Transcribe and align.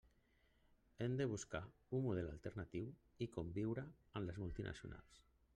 Hem 1.05 1.17
de 1.19 1.27
buscar 1.33 1.61
un 1.99 2.03
model 2.07 2.31
alternatiu 2.31 2.89
i 3.27 3.31
conviure 3.39 3.87
amb 3.91 4.31
les 4.33 4.45
multinacionals. 4.47 5.25